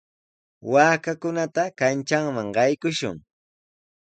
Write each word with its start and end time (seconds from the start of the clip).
Waakakunata 0.71 1.63
kanchanman 1.79 2.47
qaykushun. 2.55 3.17